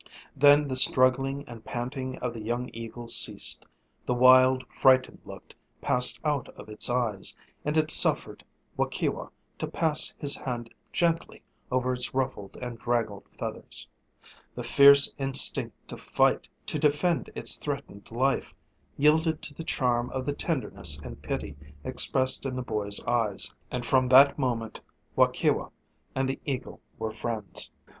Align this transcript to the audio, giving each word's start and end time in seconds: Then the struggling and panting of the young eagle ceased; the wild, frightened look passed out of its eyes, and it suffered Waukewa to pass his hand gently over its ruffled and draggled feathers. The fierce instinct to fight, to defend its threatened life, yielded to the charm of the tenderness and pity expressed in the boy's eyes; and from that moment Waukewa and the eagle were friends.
Then 0.35 0.67
the 0.67 0.75
struggling 0.75 1.47
and 1.47 1.63
panting 1.63 2.17
of 2.17 2.33
the 2.33 2.39
young 2.41 2.71
eagle 2.73 3.07
ceased; 3.07 3.67
the 4.07 4.15
wild, 4.15 4.63
frightened 4.67 5.19
look 5.25 5.53
passed 5.79 6.19
out 6.25 6.49
of 6.57 6.69
its 6.69 6.89
eyes, 6.89 7.37
and 7.63 7.77
it 7.77 7.91
suffered 7.91 8.43
Waukewa 8.77 9.29
to 9.59 9.67
pass 9.67 10.11
his 10.17 10.35
hand 10.37 10.71
gently 10.91 11.43
over 11.71 11.93
its 11.93 12.15
ruffled 12.15 12.57
and 12.59 12.79
draggled 12.79 13.25
feathers. 13.37 13.87
The 14.55 14.63
fierce 14.63 15.13
instinct 15.19 15.75
to 15.89 15.97
fight, 15.97 16.47
to 16.65 16.79
defend 16.79 17.29
its 17.35 17.57
threatened 17.57 18.09
life, 18.09 18.55
yielded 18.97 19.39
to 19.43 19.53
the 19.53 19.63
charm 19.63 20.09
of 20.09 20.25
the 20.25 20.33
tenderness 20.33 20.97
and 20.97 21.21
pity 21.21 21.55
expressed 21.83 22.47
in 22.47 22.55
the 22.55 22.63
boy's 22.63 23.03
eyes; 23.03 23.53
and 23.69 23.85
from 23.85 24.09
that 24.09 24.39
moment 24.39 24.81
Waukewa 25.15 25.69
and 26.15 26.27
the 26.27 26.39
eagle 26.43 26.79
were 26.97 27.13
friends. 27.13 27.71